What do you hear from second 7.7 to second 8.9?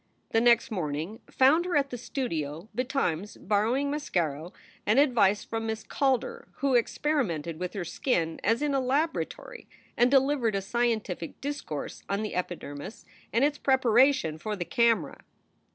her skin as in a